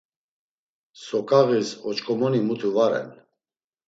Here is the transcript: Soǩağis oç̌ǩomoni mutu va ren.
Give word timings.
Soǩağis 1.03 1.69
oç̌ǩomoni 1.87 2.41
mutu 2.47 2.69
va 2.75 2.85
ren. 2.91 3.09